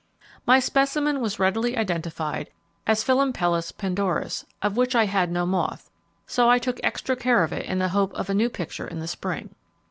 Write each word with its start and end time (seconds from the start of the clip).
My 0.47 0.59
specimen 0.59 1.21
was 1.21 1.37
readily 1.37 1.77
identified 1.77 2.49
as 2.87 3.03
Philampelus 3.03 3.71
Pandorus, 3.71 4.45
of 4.59 4.75
which 4.75 4.95
I 4.95 5.05
had 5.05 5.31
no 5.31 5.45
moth, 5.45 5.91
so 6.25 6.49
I 6.49 6.57
took 6.57 6.79
extra 6.81 7.15
care 7.15 7.43
of 7.43 7.53
it 7.53 7.67
in 7.67 7.77
the 7.77 7.89
hope 7.89 8.11
of 8.15 8.27
a 8.27 8.33
new 8.33 8.49
picture 8.49 8.87
in 8.87 8.97
the 8.97 9.05
spring. 9.07 9.53